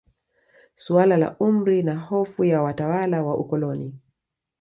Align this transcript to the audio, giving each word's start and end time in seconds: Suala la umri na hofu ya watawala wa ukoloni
Suala 0.75 1.17
la 1.17 1.35
umri 1.39 1.83
na 1.83 1.95
hofu 1.95 2.43
ya 2.43 2.61
watawala 2.61 3.23
wa 3.23 3.37
ukoloni 3.37 3.99